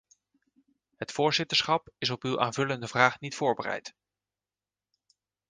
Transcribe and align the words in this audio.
Het 0.97 1.11
voorzitterschap 1.11 1.89
is 1.97 2.09
op 2.09 2.23
uw 2.23 2.39
aanvullende 2.39 2.87
vraag 2.87 3.19
niet 3.19 3.35
voorbereid. 3.35 3.95